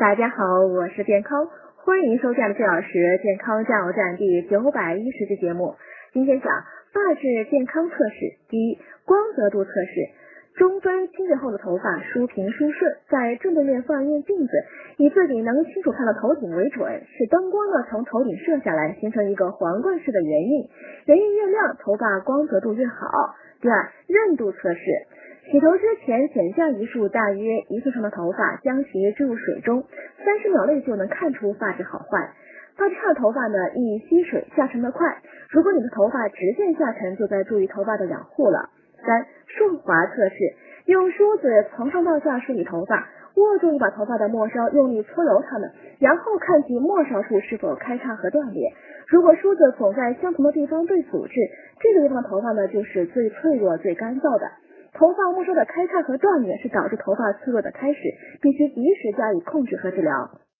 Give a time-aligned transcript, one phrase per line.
[0.00, 1.46] 大家好，我是健康，
[1.76, 5.74] 欢迎收看四小时健康加油站第九百一十期节目。
[6.14, 6.50] 今天讲
[6.94, 10.56] 发质健康测试，第一，光泽度测试。
[10.56, 14.52] 中分清洁后的头发梳平梳顺，在正对面放一面镜子，
[14.96, 20.70] 以自己能清楚看到头顶为准，使灯光呢从头顶射下来，形成一个皇冠式的圆印，
[21.04, 23.34] 圆印越亮，头发光泽度越好。
[23.60, 24.80] 第二，韧度测试。
[25.50, 29.82] 洗头之前，剪下一束大约一寸长的头发，将其置入水中，
[30.24, 32.30] 三十秒内就能看出发质好坏。
[32.76, 35.18] 发质差的头发呢，易吸水，下沉的快。
[35.50, 38.70] 如果你的头发直线下沉，就该注意头发的养护了。
[39.04, 40.36] 三、顺滑测试，
[40.86, 48.72] 用梳子从上到下梳理头发，握住一把头发的末梢，用力搓揉它们，然后看其末梢处是否开叉和断裂。
[49.08, 51.34] 如果梳子总在相同的地方被阻滞，
[51.80, 54.46] 这个地方的头发呢，就是最脆弱、最干燥的。
[55.00, 57.98] 头发末梢的开叉和断裂是导致头发脆弱的开始，
[58.42, 60.12] 必须及时加以控制和治疗。